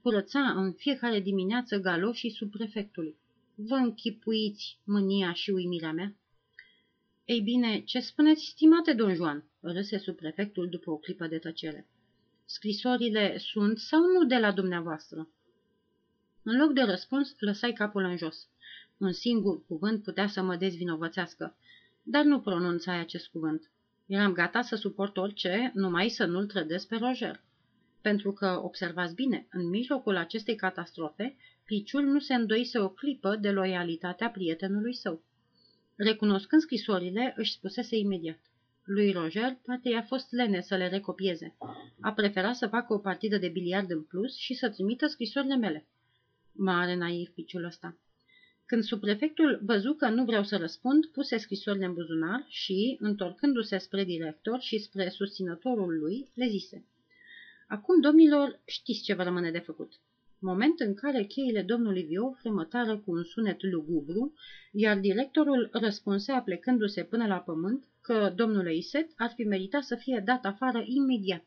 curăța 0.09 0.41
în 0.41 0.73
fiecare 0.73 1.21
dimineață 1.21 1.79
galoșii 1.79 2.31
sub 2.31 2.50
prefectului. 2.50 3.17
Vă 3.55 3.75
închipuiți 3.75 4.79
mânia 4.85 5.33
și 5.33 5.50
uimirea 5.50 5.93
mea? 5.93 6.17
Ei 7.25 7.41
bine, 7.41 7.81
ce 7.81 8.00
spuneți, 8.00 8.45
stimate 8.45 8.93
don 8.93 9.15
Juan? 9.15 9.45
râse 9.61 9.99
subprefectul 9.99 10.69
după 10.69 10.91
o 10.91 10.97
clipă 10.97 11.27
de 11.27 11.38
tăcere. 11.38 11.88
Scrisorile 12.45 13.38
sunt 13.38 13.79
sau 13.79 14.00
nu 14.00 14.25
de 14.25 14.38
la 14.38 14.53
dumneavoastră? 14.53 15.29
În 16.43 16.59
loc 16.59 16.73
de 16.73 16.83
răspuns, 16.83 17.35
lăsai 17.38 17.73
capul 17.73 18.05
în 18.05 18.17
jos. 18.17 18.49
Un 18.99 19.12
singur 19.12 19.65
cuvânt 19.67 20.03
putea 20.03 20.27
să 20.27 20.43
mă 20.43 20.57
dezvinovățească, 20.57 21.57
dar 22.03 22.25
nu 22.25 22.41
pronunțai 22.41 22.99
acest 22.99 23.29
cuvânt. 23.29 23.71
Eram 24.07 24.33
gata 24.33 24.62
să 24.62 24.77
suport 24.77 25.17
orice, 25.17 25.71
numai 25.75 26.09
să 26.09 26.25
nu-l 26.25 26.47
trădesc 26.47 26.88
pe 26.88 26.97
Roger. 26.97 27.47
Pentru 28.00 28.33
că, 28.33 28.61
observați 28.62 29.14
bine, 29.14 29.47
în 29.50 29.69
mijlocul 29.69 30.17
acestei 30.17 30.55
catastrofe, 30.55 31.37
Piciul 31.69 32.02
nu 32.02 32.19
se 32.19 32.35
îndoise 32.35 32.78
o 32.78 32.88
clipă 32.88 33.37
de 33.37 33.50
loialitatea 33.50 34.31
prietenului 34.31 34.95
său. 34.95 35.23
Recunoscând 35.97 36.62
scrisorile, 36.62 37.35
își 37.37 37.52
spusese 37.52 37.97
imediat. 37.97 38.38
Lui 38.85 39.12
Roger 39.12 39.59
poate 39.64 39.88
i-a 39.88 40.02
fost 40.02 40.33
lene 40.33 40.61
să 40.61 40.76
le 40.76 40.88
recopieze. 40.88 41.57
A 42.00 42.12
preferat 42.12 42.57
să 42.57 42.67
facă 42.67 42.93
o 42.93 42.99
partidă 42.99 43.38
de 43.38 43.49
biliard 43.49 43.90
în 43.90 44.02
plus 44.02 44.37
și 44.37 44.55
să 44.55 44.69
trimită 44.71 45.07
scrisorile 45.07 45.57
mele. 45.57 45.87
Mare 46.52 46.97
naiv 46.97 47.28
piciul 47.28 47.64
ăsta. 47.64 47.99
Când 48.67 48.83
subprefectul 48.83 49.61
văzu 49.62 49.93
că 49.93 50.09
nu 50.09 50.25
vreau 50.25 50.43
să 50.43 50.57
răspund, 50.57 51.07
puse 51.07 51.37
scrisorile 51.37 51.85
în 51.85 51.95
buzunar 51.95 52.45
și, 52.49 52.97
întorcându-se 53.00 53.78
spre 53.78 54.05
director 54.05 54.61
și 54.61 54.78
spre 54.78 55.09
susținătorul 55.09 55.99
lui, 55.99 56.28
le 56.35 56.49
zise. 56.49 56.85
Acum, 57.69 58.01
domnilor, 58.01 58.61
știți 58.65 59.03
ce 59.03 59.15
vă 59.15 59.23
rămâne 59.23 59.51
de 59.51 59.59
făcut 59.59 59.93
moment 60.41 60.81
în 60.81 60.95
care 60.95 61.25
cheile 61.25 61.63
domnului 61.63 62.03
Vio 62.03 62.33
fremătară 62.33 62.99
cu 62.99 63.11
un 63.11 63.25
sunet 63.25 63.63
lugubru, 63.63 64.33
iar 64.73 64.99
directorul 64.99 65.69
răspunsea 65.73 66.43
plecându-se 66.43 67.05
până 67.05 67.27
la 67.27 67.37
pământ 67.37 67.85
că 68.01 68.33
domnul 68.37 68.71
Iset 68.71 69.11
ar 69.17 69.33
fi 69.35 69.43
meritat 69.43 69.83
să 69.83 69.95
fie 69.95 70.23
dat 70.25 70.45
afară 70.45 70.83
imediat. 70.87 71.45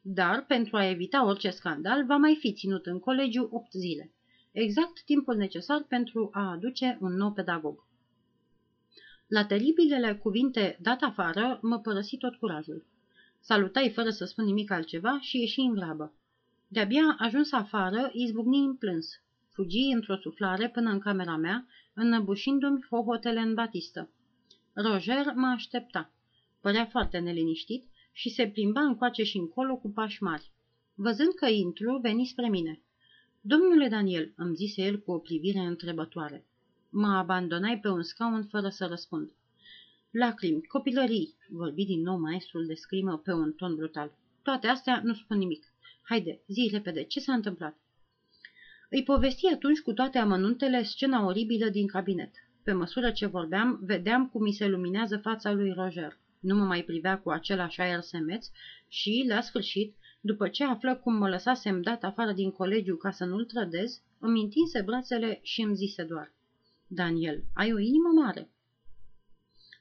Dar, 0.00 0.44
pentru 0.46 0.76
a 0.76 0.88
evita 0.88 1.26
orice 1.26 1.50
scandal, 1.50 2.04
va 2.04 2.16
mai 2.16 2.36
fi 2.40 2.52
ținut 2.52 2.86
în 2.86 2.98
colegiu 2.98 3.48
opt 3.52 3.72
zile, 3.72 4.12
exact 4.52 5.04
timpul 5.04 5.36
necesar 5.36 5.84
pentru 5.88 6.30
a 6.32 6.50
aduce 6.50 6.98
un 7.00 7.12
nou 7.12 7.32
pedagog. 7.32 7.86
La 9.26 9.44
teribilele 9.44 10.14
cuvinte 10.14 10.78
dat 10.80 11.02
afară, 11.02 11.58
mă 11.62 11.78
părăsi 11.78 12.16
tot 12.16 12.34
curajul. 12.34 12.86
Salutai 13.44 13.90
fără 13.90 14.10
să 14.10 14.24
spun 14.24 14.44
nimic 14.44 14.70
altceva 14.70 15.18
și 15.20 15.38
ieși 15.38 15.60
în 15.60 15.74
grabă. 15.74 16.14
De-abia 16.68 17.16
ajuns 17.18 17.52
afară, 17.52 18.10
izbucni 18.12 18.64
în 18.64 18.76
plâns. 18.76 19.20
Fugi 19.50 19.92
într-o 19.94 20.16
suflare 20.16 20.68
până 20.68 20.90
în 20.90 20.98
camera 20.98 21.36
mea, 21.36 21.66
înnăbușindu-mi 21.94 22.86
hohotele 22.90 23.40
în 23.40 23.54
batistă. 23.54 24.10
Roger 24.72 25.32
mă 25.34 25.46
aștepta. 25.46 26.12
Părea 26.60 26.86
foarte 26.86 27.18
neliniștit 27.18 27.84
și 28.12 28.28
se 28.28 28.46
plimba 28.46 28.80
încoace 28.80 29.22
și 29.22 29.36
încolo 29.36 29.76
cu 29.76 29.90
pași 29.90 30.22
mari. 30.22 30.50
Văzând 30.94 31.32
că 31.32 31.46
intru, 31.46 31.98
veni 32.02 32.26
spre 32.26 32.48
mine. 32.48 32.80
Domnule 33.40 33.88
Daniel, 33.88 34.32
îmi 34.36 34.54
zise 34.54 34.82
el 34.82 34.98
cu 34.98 35.12
o 35.12 35.18
privire 35.18 35.58
întrebătoare. 35.58 36.46
Mă 36.90 37.08
abandonai 37.08 37.78
pe 37.78 37.88
un 37.88 38.02
scaun 38.02 38.44
fără 38.44 38.68
să 38.68 38.86
răspund. 38.86 39.30
Lacrimi, 40.14 40.62
copilării, 40.62 41.36
vorbi 41.48 41.84
din 41.84 42.02
nou 42.02 42.18
maestrul 42.18 42.66
de 42.66 42.74
scrimă 42.74 43.18
pe 43.18 43.32
un 43.32 43.52
ton 43.52 43.74
brutal. 43.74 44.18
Toate 44.42 44.66
astea 44.66 45.00
nu 45.04 45.14
spun 45.14 45.38
nimic. 45.38 45.72
Haide, 46.02 46.40
zi 46.46 46.68
repede, 46.72 47.02
ce 47.02 47.20
s-a 47.20 47.32
întâmplat? 47.32 47.76
Îi 48.90 49.02
povesti 49.02 49.46
atunci 49.46 49.80
cu 49.80 49.92
toate 49.92 50.18
amănuntele 50.18 50.82
scena 50.82 51.24
oribilă 51.24 51.68
din 51.68 51.86
cabinet. 51.86 52.30
Pe 52.62 52.72
măsură 52.72 53.10
ce 53.10 53.26
vorbeam, 53.26 53.78
vedeam 53.82 54.28
cum 54.28 54.42
mi 54.42 54.52
se 54.52 54.66
luminează 54.66 55.16
fața 55.16 55.52
lui 55.52 55.72
Roger. 55.72 56.18
Nu 56.40 56.54
mă 56.56 56.64
mai 56.64 56.82
privea 56.82 57.18
cu 57.18 57.30
același 57.30 57.80
aer 57.80 58.00
semeț 58.00 58.46
și, 58.88 59.24
la 59.28 59.40
sfârșit, 59.40 59.96
după 60.20 60.48
ce 60.48 60.64
află 60.64 60.96
cum 60.96 61.14
mă 61.14 61.28
lăsasem 61.28 61.82
dat 61.82 62.02
afară 62.02 62.32
din 62.32 62.50
colegiu 62.50 62.96
ca 62.96 63.10
să 63.10 63.24
nu-l 63.24 63.44
trădez, 63.44 64.00
îmi 64.18 64.40
întinse 64.40 64.80
brațele 64.80 65.38
și 65.42 65.62
îmi 65.62 65.76
zise 65.76 66.02
doar, 66.02 66.32
Daniel, 66.86 67.44
ai 67.54 67.72
o 67.72 67.78
inimă 67.78 68.08
mare. 68.08 68.50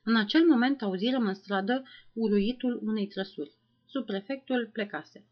În 0.03 0.15
acel 0.15 0.45
moment 0.45 0.81
auzirăm 0.81 1.27
în 1.27 1.33
stradă 1.33 1.83
uruitul 2.13 2.79
unei 2.83 3.07
trăsuri. 3.07 3.51
Subprefectul 3.85 4.69
plecase. 4.73 5.25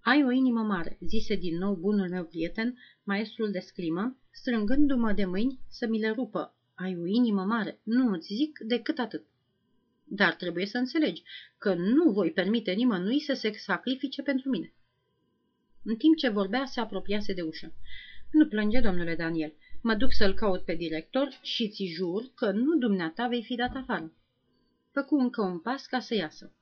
Ai 0.00 0.24
o 0.24 0.30
inimă 0.30 0.62
mare, 0.62 0.98
zise 1.00 1.34
din 1.34 1.58
nou 1.58 1.74
bunul 1.74 2.08
meu 2.08 2.24
prieten, 2.24 2.78
maestrul 3.02 3.50
de 3.50 3.58
scrimă, 3.58 4.16
strângându-mă 4.30 5.12
de 5.12 5.24
mâini 5.24 5.58
să 5.68 5.86
mi 5.86 6.00
le 6.00 6.10
rupă. 6.10 6.54
Ai 6.74 6.96
o 6.96 7.06
inimă 7.06 7.44
mare, 7.44 7.80
nu 7.82 8.12
îți 8.12 8.34
zic 8.34 8.58
decât 8.58 8.98
atât. 8.98 9.24
Dar 10.04 10.34
trebuie 10.34 10.66
să 10.66 10.78
înțelegi 10.78 11.22
că 11.58 11.74
nu 11.74 12.10
voi 12.10 12.30
permite 12.30 12.72
nimănui 12.72 13.20
să 13.20 13.32
se 13.32 13.52
sacrifice 13.52 14.22
pentru 14.22 14.48
mine. 14.48 14.72
În 15.84 15.96
timp 15.96 16.16
ce 16.16 16.28
vorbea, 16.28 16.64
se 16.64 16.80
apropiase 16.80 17.32
de 17.32 17.42
ușă. 17.42 17.74
Nu 18.30 18.46
plânge, 18.46 18.80
domnule 18.80 19.14
Daniel. 19.14 19.54
Mă 19.82 19.94
duc 19.94 20.12
să-l 20.12 20.34
caut 20.34 20.64
pe 20.64 20.74
director 20.74 21.28
și 21.42 21.68
ți 21.68 21.84
jur 21.84 22.22
că 22.34 22.50
nu 22.50 22.76
dumneata 22.76 23.26
vei 23.26 23.42
fi 23.42 23.54
dat 23.54 23.74
afară. 23.74 24.12
Făcu 24.92 25.14
încă 25.14 25.42
un 25.42 25.58
pas 25.58 25.86
ca 25.86 26.00
să 26.00 26.14
iasă. 26.14 26.52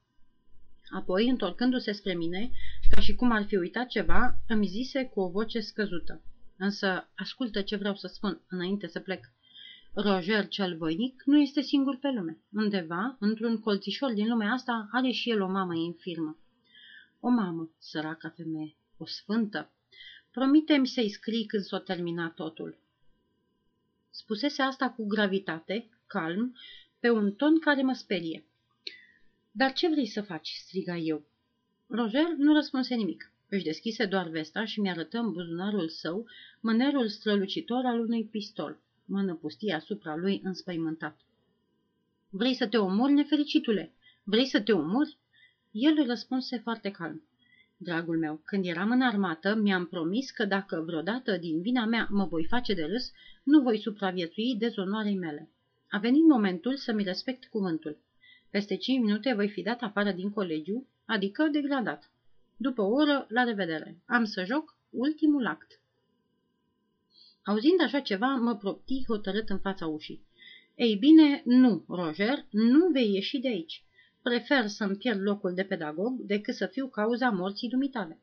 Apoi, 0.90 1.28
întorcându-se 1.28 1.92
spre 1.92 2.14
mine, 2.14 2.50
ca 2.90 3.00
și 3.00 3.14
cum 3.14 3.30
ar 3.30 3.44
fi 3.44 3.56
uitat 3.56 3.86
ceva, 3.86 4.38
îmi 4.48 4.66
zise 4.66 5.04
cu 5.04 5.20
o 5.20 5.28
voce 5.28 5.60
scăzută. 5.60 6.22
Însă, 6.56 7.08
ascultă 7.16 7.62
ce 7.62 7.76
vreau 7.76 7.94
să 7.94 8.06
spun 8.06 8.40
înainte 8.48 8.86
să 8.86 9.00
plec. 9.00 9.32
Roger 9.94 10.48
cel 10.48 10.76
voinic 10.76 11.22
nu 11.24 11.40
este 11.40 11.60
singur 11.60 11.96
pe 11.96 12.10
lume. 12.10 12.38
Undeva, 12.52 13.16
într-un 13.18 13.60
colțișor 13.60 14.12
din 14.12 14.28
lumea 14.28 14.52
asta, 14.52 14.88
are 14.92 15.10
și 15.10 15.30
el 15.30 15.42
o 15.42 15.48
mamă 15.48 15.74
infirmă. 15.74 16.38
O 17.20 17.28
mamă, 17.28 17.70
săraca 17.78 18.28
femeie, 18.28 18.76
o 18.96 19.06
sfântă. 19.06 19.70
Promite-mi 20.30 20.86
să-i 20.86 21.10
scrii 21.10 21.46
când 21.46 21.62
s-o 21.62 21.78
termina 21.78 22.30
totul. 22.30 22.78
Spusese 24.20 24.62
asta 24.62 24.90
cu 24.90 25.06
gravitate, 25.06 25.88
calm, 26.06 26.56
pe 26.98 27.10
un 27.10 27.32
ton 27.32 27.58
care 27.58 27.82
mă 27.82 27.92
sperie. 27.92 28.44
Dar 29.50 29.72
ce 29.72 29.88
vrei 29.88 30.06
să 30.06 30.22
faci?" 30.22 30.48
striga 30.48 30.96
eu. 30.96 31.24
Roger 31.86 32.28
nu 32.36 32.54
răspunse 32.54 32.94
nimic. 32.94 33.32
Își 33.48 33.64
deschise 33.64 34.06
doar 34.06 34.28
vesta 34.28 34.64
și 34.64 34.80
mi-arătă 34.80 35.18
în 35.18 35.32
buzunarul 35.32 35.88
său 35.88 36.26
mânerul 36.60 37.08
strălucitor 37.08 37.84
al 37.84 38.00
unui 38.00 38.24
pistol. 38.24 38.80
Mă 39.04 39.22
năpustie 39.22 39.74
asupra 39.74 40.16
lui 40.16 40.40
înspăimântat. 40.44 41.20
Vrei 42.28 42.54
să 42.54 42.66
te 42.66 42.76
omori, 42.76 43.12
nefericitule? 43.12 43.92
Vrei 44.22 44.46
să 44.46 44.60
te 44.60 44.72
omori?" 44.72 45.16
El 45.70 46.06
răspunse 46.06 46.58
foarte 46.58 46.90
calm. 46.90 47.22
Dragul 47.82 48.18
meu, 48.18 48.40
când 48.44 48.64
eram 48.66 48.90
în 48.90 49.02
armată, 49.02 49.54
mi-am 49.54 49.86
promis 49.86 50.30
că 50.30 50.44
dacă 50.44 50.82
vreodată 50.86 51.36
din 51.36 51.60
vina 51.60 51.84
mea 51.84 52.06
mă 52.10 52.24
voi 52.24 52.46
face 52.46 52.74
de 52.74 52.84
râs, 52.84 53.12
nu 53.42 53.60
voi 53.60 53.78
supraviețui 53.78 54.56
dezonoarei 54.58 55.16
mele. 55.16 55.50
A 55.90 55.98
venit 55.98 56.22
momentul 56.22 56.76
să-mi 56.76 57.02
respect 57.02 57.44
cuvântul. 57.44 57.98
Peste 58.50 58.76
cinci 58.76 59.02
minute 59.04 59.34
voi 59.34 59.48
fi 59.48 59.62
dat 59.62 59.80
afară 59.80 60.12
din 60.12 60.30
colegiu, 60.30 60.86
adică 61.04 61.48
degradat. 61.52 62.10
După 62.56 62.82
o 62.82 62.92
oră, 62.92 63.26
la 63.28 63.42
revedere. 63.42 63.98
Am 64.06 64.24
să 64.24 64.44
joc 64.44 64.76
ultimul 64.90 65.46
act. 65.46 65.80
Auzind 67.44 67.80
așa 67.82 68.00
ceva, 68.00 68.34
mă 68.34 68.56
propti 68.56 69.04
hotărât 69.06 69.48
în 69.48 69.58
fața 69.58 69.86
ușii. 69.86 70.24
Ei 70.74 70.96
bine, 70.96 71.42
nu, 71.44 71.84
Roger, 71.88 72.46
nu 72.50 72.88
vei 72.88 73.12
ieși 73.12 73.38
de 73.38 73.48
aici. 73.48 73.84
Prefer 74.22 74.66
să-mi 74.66 74.96
pierd 74.96 75.20
locul 75.20 75.54
de 75.54 75.62
pedagog 75.62 76.20
decât 76.20 76.54
să 76.54 76.66
fiu 76.66 76.88
cauza 76.88 77.30
morții 77.30 77.68
dumitale. 77.68 78.20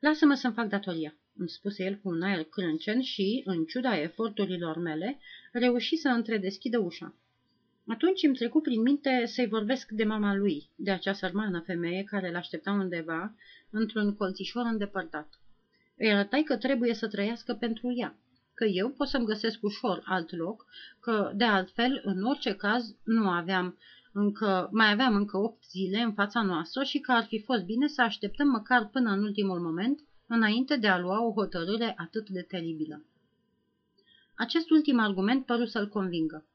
Lasă-mă 0.00 0.34
să-mi 0.34 0.54
fac 0.54 0.68
datoria, 0.68 1.14
îmi 1.36 1.48
spuse 1.48 1.84
el 1.84 1.94
cu 1.94 2.08
un 2.08 2.22
aer 2.22 2.44
crâncen 2.44 3.00
și, 3.00 3.42
în 3.44 3.64
ciuda 3.64 4.00
eforturilor 4.00 4.78
mele, 4.78 5.18
reuși 5.52 5.96
să 5.96 6.08
întredeschidă 6.08 6.78
ușa. 6.78 7.14
Atunci 7.86 8.22
îmi 8.22 8.34
trecu 8.34 8.60
prin 8.60 8.82
minte 8.82 9.22
să-i 9.26 9.46
vorbesc 9.46 9.90
de 9.90 10.04
mama 10.04 10.34
lui, 10.34 10.70
de 10.76 10.90
acea 10.90 11.12
sărmană 11.12 11.62
femeie 11.66 12.04
care 12.04 12.30
l-aștepta 12.30 12.70
undeva, 12.70 13.34
într-un 13.70 14.16
colțișor 14.16 14.64
îndepărtat. 14.64 15.28
Îi 15.96 16.12
arătai 16.12 16.42
că 16.42 16.56
trebuie 16.56 16.94
să 16.94 17.08
trăiască 17.08 17.54
pentru 17.54 17.92
ea, 17.96 18.16
că 18.54 18.64
eu 18.64 18.90
pot 18.90 19.08
să-mi 19.08 19.26
găsesc 19.26 19.62
ușor 19.62 20.02
alt 20.04 20.36
loc, 20.36 20.66
că, 21.00 21.32
de 21.34 21.44
altfel, 21.44 22.00
în 22.04 22.22
orice 22.24 22.54
caz, 22.54 22.94
nu 23.04 23.28
aveam 23.28 23.78
încă, 24.12 24.68
mai 24.72 24.90
aveam 24.90 25.14
încă 25.14 25.36
opt 25.36 25.64
zile 25.64 26.00
în 26.00 26.12
fața 26.12 26.42
noastră 26.42 26.82
și 26.82 26.98
că 26.98 27.12
ar 27.12 27.24
fi 27.24 27.42
fost 27.42 27.64
bine 27.64 27.86
să 27.86 28.02
așteptăm 28.02 28.48
măcar 28.48 28.88
până 28.88 29.10
în 29.10 29.22
ultimul 29.22 29.60
moment, 29.60 30.00
înainte 30.26 30.76
de 30.76 30.88
a 30.88 30.98
lua 30.98 31.26
o 31.26 31.32
hotărâre 31.32 31.94
atât 31.96 32.28
de 32.28 32.42
teribilă. 32.42 33.04
Acest 34.34 34.70
ultim 34.70 34.98
argument 34.98 35.46
păru 35.46 35.64
să-l 35.64 35.88
convingă 35.88 36.46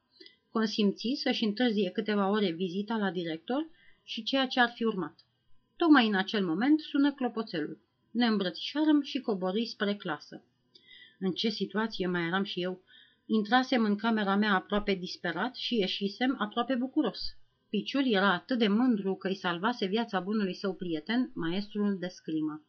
consimți 0.58 1.14
să-și 1.24 1.44
întârzie 1.44 1.90
câteva 1.90 2.30
ore 2.30 2.52
vizita 2.52 2.96
la 2.96 3.12
director 3.12 3.68
și 4.04 4.24
ceea 4.24 4.48
ce 4.48 4.60
ar 4.60 4.72
fi 4.76 4.84
urmat. 4.84 5.20
Tocmai 5.76 6.08
în 6.08 6.16
acel 6.16 6.46
moment 6.46 6.80
sună 6.80 7.12
clopoțelul. 7.14 7.80
Ne 8.12 8.26
îmbrățișarăm 8.26 9.02
și 9.02 9.20
cobori 9.20 9.66
spre 9.66 9.96
clasă. 9.96 10.44
În 11.20 11.32
ce 11.32 11.50
situație 11.50 12.08
mai 12.08 12.26
eram 12.26 12.44
și 12.44 12.62
eu? 12.62 12.82
Intrasem 13.26 13.84
în 13.84 13.96
camera 13.96 14.36
mea 14.36 14.54
aproape 14.54 14.94
disperat 14.94 15.56
și 15.56 15.76
ieșisem 15.76 16.36
aproape 16.40 16.76
bucuros. 16.76 17.36
Piciul 17.69 18.13
era 18.13 18.33
atât 18.33 18.57
de 18.57 18.67
mândru 18.67 19.15
că 19.15 19.27
îi 19.27 19.36
salvase 19.36 19.86
viața 19.86 20.19
bunului 20.19 20.53
său 20.53 20.75
prieten, 20.75 21.31
maestrul 21.33 21.97
de 22.00 22.07
scrimă. 22.07 22.62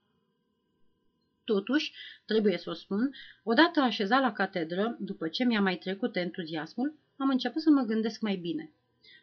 Totuși, 1.45 1.93
trebuie 2.25 2.59
să 2.59 2.71
o 2.71 2.73
spun, 2.73 3.11
odată 3.43 3.81
așezat 3.81 4.21
la 4.21 4.33
catedră, 4.33 4.97
după 5.01 5.29
ce 5.29 5.45
mi-a 5.45 5.61
mai 5.61 5.77
trecut 5.77 6.17
entuziasmul, 6.17 6.99
am 7.17 7.29
început 7.29 7.63
să 7.63 7.71
mă 7.71 7.83
gândesc 7.83 8.21
mai 8.21 8.37
bine. 8.37 8.73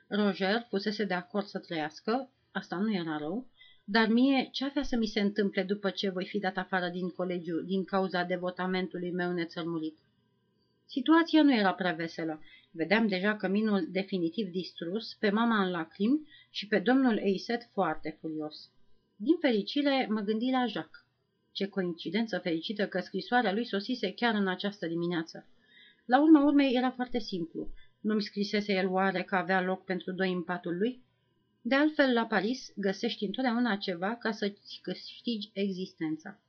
Roger 0.08 0.66
fusese 0.70 1.04
de 1.04 1.14
acord 1.14 1.46
să 1.46 1.60
trăiască, 1.60 2.30
asta 2.52 2.76
nu 2.76 2.94
era 2.94 3.18
rău, 3.18 3.48
dar 3.84 4.08
mie 4.08 4.50
ce 4.52 4.66
avea 4.66 4.84
să 4.84 4.96
mi 4.96 5.06
se 5.06 5.20
întâmple 5.20 5.64
după 5.64 5.90
ce 5.90 6.10
voi 6.10 6.26
fi 6.26 6.40
dat 6.40 6.58
afară 6.58 6.90
din 6.90 7.10
colegiu 7.10 7.62
din 7.62 7.84
cauza 7.84 8.24
devotamentului 8.24 9.12
meu 9.12 9.32
nețărmurit? 9.32 9.98
Situația 10.86 11.44
nu 11.44 11.54
era 11.54 11.74
prea 11.74 11.94
veselă. 11.94 12.42
Vedeam 12.78 13.08
deja 13.08 13.36
căminul 13.36 13.88
definitiv 13.92 14.50
distrus, 14.50 15.14
pe 15.14 15.30
mama 15.30 15.64
în 15.64 15.72
lacrimi 15.72 16.28
și 16.50 16.68
pe 16.68 16.80
domnul 16.80 17.18
Eiset 17.18 17.70
foarte 17.74 18.18
furios. 18.20 18.70
Din 19.16 19.38
fericire, 19.40 20.08
mă 20.10 20.20
gândi 20.20 20.52
la 20.52 20.66
Jacques. 20.66 21.04
Ce 21.52 21.68
coincidență 21.68 22.38
fericită 22.38 22.88
că 22.88 23.00
scrisoarea 23.00 23.54
lui 23.54 23.66
sosise 23.66 24.14
chiar 24.14 24.34
în 24.34 24.48
această 24.48 24.88
dimineață. 24.88 25.48
La 26.06 26.22
urma 26.22 26.44
urmei 26.44 26.76
era 26.76 26.92
foarte 26.92 27.20
simplu. 27.20 27.70
Nu-mi 28.00 28.22
scrisese 28.22 28.74
el 28.74 28.88
oare 28.88 29.24
că 29.24 29.36
avea 29.36 29.62
loc 29.62 29.84
pentru 29.84 30.12
doi 30.12 30.32
în 30.32 30.44
patul 30.44 30.78
lui? 30.78 31.04
De 31.62 31.76
altfel, 31.76 32.14
la 32.14 32.26
Paris 32.26 32.72
găsești 32.76 33.26
întotdeauna 33.26 33.76
ceva 33.76 34.16
ca 34.16 34.32
să-ți 34.32 34.80
câștigi 34.82 35.50
existența. 35.54 36.40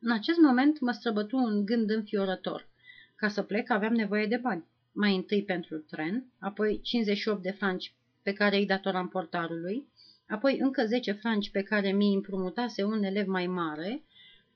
În 0.00 0.10
acest 0.10 0.38
moment 0.38 0.80
mă 0.80 0.92
străbătu 0.92 1.36
un 1.36 1.64
gând 1.64 1.90
înfiorător. 1.90 2.68
Ca 3.16 3.28
să 3.28 3.42
plec 3.42 3.70
aveam 3.70 3.92
nevoie 3.92 4.26
de 4.26 4.36
bani. 4.36 4.64
Mai 4.92 5.16
întâi 5.16 5.44
pentru 5.44 5.78
tren, 5.78 6.24
apoi 6.38 6.80
58 6.82 7.42
de 7.42 7.50
franci 7.50 7.94
pe 8.22 8.32
care 8.32 8.56
îi 8.56 8.66
datoram 8.66 9.08
portarului, 9.08 9.86
apoi 10.28 10.58
încă 10.58 10.86
10 10.86 11.12
franci 11.12 11.50
pe 11.50 11.62
care 11.62 11.92
mi 11.92 12.14
împrumutase 12.14 12.84
un 12.84 13.02
elev 13.02 13.26
mai 13.26 13.46
mare, 13.46 14.02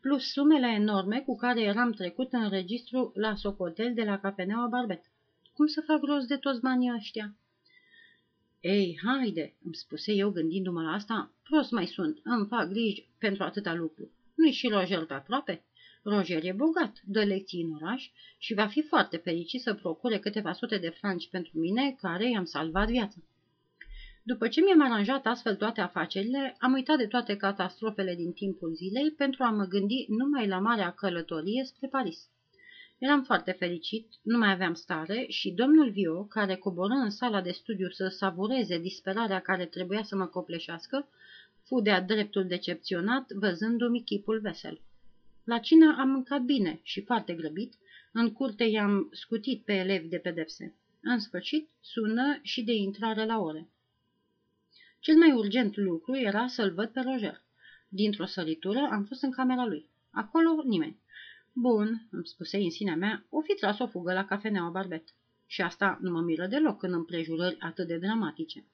plus 0.01 0.33
sumele 0.33 0.67
enorme 0.67 1.21
cu 1.21 1.37
care 1.37 1.61
eram 1.61 1.93
trecut 1.93 2.33
în 2.33 2.49
registru 2.49 3.13
la 3.15 3.35
Socotel 3.35 3.95
de 3.95 4.03
la 4.03 4.19
Cafeneaua 4.19 4.67
Barbet. 4.67 5.05
Cum 5.53 5.67
să 5.67 5.83
fac 5.87 6.03
rost 6.03 6.27
de 6.27 6.37
toți 6.37 6.61
banii 6.61 6.93
ăștia? 6.97 7.37
Ei, 8.61 9.01
haide, 9.05 9.55
îmi 9.65 9.75
spuse 9.75 10.13
eu 10.13 10.31
gândindu-mă 10.31 10.83
la 10.83 10.93
asta, 10.93 11.33
prost 11.43 11.71
mai 11.71 11.87
sunt, 11.87 12.21
îmi 12.23 12.47
fac 12.47 12.69
griji 12.69 13.09
pentru 13.19 13.43
atâta 13.43 13.75
lucru. 13.75 14.11
Nu-i 14.35 14.53
și 14.53 14.69
Roger 14.69 15.05
pe 15.05 15.15
aproape? 15.15 15.65
Roger 16.05 16.45
e 16.45 16.53
bogat, 16.53 17.01
dă 17.05 17.25
lecții 17.25 17.63
în 17.63 17.75
oraș 17.75 18.11
și 18.39 18.55
va 18.55 18.67
fi 18.67 18.83
foarte 18.83 19.17
fericit 19.17 19.61
să 19.61 19.75
procure 19.75 20.19
câteva 20.19 20.53
sute 20.53 20.79
de 20.79 20.89
franci 20.89 21.29
pentru 21.29 21.59
mine, 21.59 21.97
care 22.01 22.31
i-am 22.31 22.45
salvat 22.45 22.89
viața. 22.89 23.17
După 24.23 24.49
ce 24.49 24.61
mi-am 24.61 24.83
aranjat 24.83 25.27
astfel 25.27 25.57
toate 25.57 25.81
afacerile, 25.81 26.57
am 26.59 26.73
uitat 26.73 26.97
de 26.97 27.07
toate 27.07 27.37
catastrofele 27.37 28.15
din 28.15 28.33
timpul 28.33 28.75
zilei 28.75 29.11
pentru 29.11 29.43
a 29.43 29.51
mă 29.51 29.65
gândi 29.65 30.07
numai 30.09 30.47
la 30.47 30.59
marea 30.59 30.91
călătorie 30.91 31.65
spre 31.65 31.89
Paris. 31.89 32.29
Eram 32.99 33.23
foarte 33.23 33.53
fericit, 33.53 34.09
nu 34.23 34.39
mai 34.39 34.51
aveam 34.51 34.75
stare 34.75 35.25
și 35.29 35.51
domnul 35.51 35.91
Vio, 35.91 36.25
care 36.25 36.57
coboră 36.57 36.95
în 36.95 37.11
sala 37.11 37.41
de 37.41 37.51
studiu 37.51 37.89
să 37.89 38.09
savureze 38.09 38.79
disperarea 38.79 39.41
care 39.41 39.67
trebuia 39.67 40.03
să 40.03 40.17
mă 40.17 40.27
copleșească, 40.27 41.09
fu 41.65 41.81
de-a 41.81 42.01
dreptul 42.01 42.47
decepționat 42.47 43.33
văzându-mi 43.33 44.03
chipul 44.03 44.41
vesel. 44.41 44.81
La 45.45 45.59
cină 45.59 45.97
am 45.99 46.09
mâncat 46.09 46.43
bine 46.43 46.81
și 46.83 47.05
foarte 47.05 47.35
grăbit, 47.35 47.75
în 48.13 48.33
curte 48.33 48.65
i-am 48.65 49.09
scutit 49.13 49.65
pe 49.65 49.73
elevi 49.73 50.09
de 50.09 50.19
pedepse. 50.19 50.75
În 51.03 51.19
sfârșit, 51.19 51.69
sună 51.81 52.39
și 52.43 52.63
de 52.63 52.73
intrare 52.73 53.25
la 53.25 53.39
ore. 53.39 53.69
Cel 54.99 55.17
mai 55.17 55.33
urgent 55.33 55.77
lucru 55.77 56.17
era 56.17 56.47
să-l 56.47 56.73
văd 56.73 56.89
pe 56.89 57.01
Roger. 57.01 57.43
Dintr-o 57.89 58.27
săritură 58.27 58.89
am 58.91 59.05
fost 59.05 59.23
în 59.23 59.31
camera 59.31 59.67
lui. 59.67 59.87
Acolo 60.11 60.63
nimeni. 60.65 61.01
Bun, 61.53 62.09
îmi 62.11 62.27
spuse 62.27 62.57
în 62.57 62.71
sinea 62.71 62.97
mea, 62.97 63.25
o 63.29 63.41
fi 63.41 63.55
tras 63.55 63.79
o 63.79 63.87
fugă 63.87 64.13
la 64.13 64.25
cafeneaua 64.25 64.71
Barbet. 64.71 65.05
Și 65.47 65.63
asta 65.63 65.99
nu 66.01 66.11
mă 66.11 66.21
miră 66.21 66.47
deloc 66.47 66.83
în 66.83 66.93
împrejurări 66.93 67.57
atât 67.61 67.87
de 67.87 67.97
dramatice. 67.97 68.65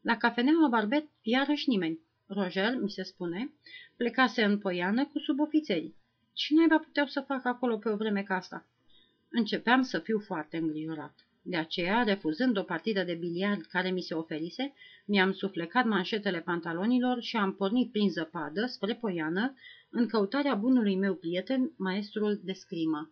La 0.00 0.16
cafeneaua 0.16 0.68
Barbet, 0.68 1.08
iarăși 1.22 1.68
nimeni. 1.68 2.00
Roger, 2.32 2.78
mi 2.80 2.90
se 2.90 3.02
spune, 3.02 3.52
plecase 3.96 4.44
în 4.44 4.58
poiană 4.58 5.06
cu 5.06 5.18
subofițerii. 5.18 5.96
Și 6.34 6.54
naiba 6.54 6.78
puteau 6.78 7.06
să 7.06 7.20
facă 7.20 7.48
acolo 7.48 7.76
pe 7.76 7.88
o 7.88 7.96
vreme 7.96 8.22
ca 8.22 8.34
asta? 8.34 8.66
Începeam 9.28 9.82
să 9.82 9.98
fiu 9.98 10.18
foarte 10.18 10.56
îngrijorat. 10.56 11.26
De 11.42 11.56
aceea, 11.56 12.02
refuzând 12.02 12.56
o 12.56 12.62
partidă 12.62 13.02
de 13.02 13.14
biliard 13.14 13.60
care 13.62 13.90
mi 13.90 14.00
se 14.00 14.14
oferise, 14.14 14.74
mi-am 15.04 15.32
suflecat 15.32 15.84
manșetele 15.84 16.40
pantalonilor 16.40 17.22
și 17.22 17.36
am 17.36 17.54
pornit 17.54 17.90
prin 17.90 18.10
zăpadă 18.10 18.66
spre 18.66 18.94
poiană 18.94 19.54
în 19.90 20.06
căutarea 20.06 20.54
bunului 20.54 20.96
meu 20.96 21.14
prieten, 21.14 21.72
maestrul 21.76 22.40
de 22.42 22.52
scrimă. 22.52 23.10